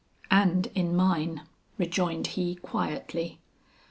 [0.31, 1.43] "And in mine,"
[1.77, 3.37] rejoined he quietly.